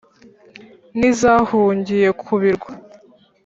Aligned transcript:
n’izahungiye 0.97 2.07
ku 2.21 2.31
birwa. 2.41 2.71